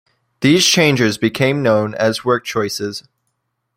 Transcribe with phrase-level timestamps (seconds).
[0.39, 3.07] These changes became known as WorkChoices.